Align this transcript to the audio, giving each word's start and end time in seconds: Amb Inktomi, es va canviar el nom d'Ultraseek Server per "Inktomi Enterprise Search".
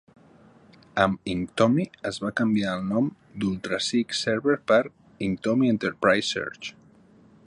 Amb 1.01 1.29
Inktomi, 1.33 1.85
es 2.11 2.17
va 2.23 2.31
canviar 2.41 2.71
el 2.77 2.81
nom 2.93 3.11
d'Ultraseek 3.43 4.17
Server 4.23 4.57
per 4.73 4.81
"Inktomi 5.29 5.73
Enterprise 5.77 6.35
Search". 6.37 6.73